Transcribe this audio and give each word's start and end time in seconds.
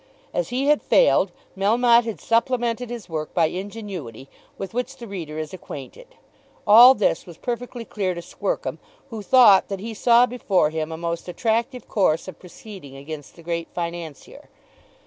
As 0.33 0.49
he 0.49 0.65
had 0.65 0.81
failed, 0.81 1.31
Melmotte 1.55 2.05
had 2.05 2.19
supplemented 2.19 2.89
his 2.89 3.07
work 3.07 3.35
by 3.35 3.45
ingenuity, 3.45 4.29
with 4.57 4.73
which 4.73 4.95
the 4.97 5.05
reader 5.05 5.37
is 5.37 5.53
acquainted. 5.53 6.15
All 6.65 6.95
this 6.95 7.27
was 7.27 7.37
perfectly 7.37 7.85
clear 7.85 8.15
to 8.15 8.21
Squercum, 8.23 8.79
who 9.11 9.21
thought 9.21 9.67
that 9.67 9.79
he 9.79 9.93
saw 9.93 10.25
before 10.25 10.71
him 10.71 10.91
a 10.91 10.97
most 10.97 11.27
attractive 11.27 11.87
course 11.87 12.27
of 12.27 12.39
proceeding 12.39 12.95
against 12.97 13.35
the 13.35 13.43
Great 13.43 13.67
Financier. 13.75 14.49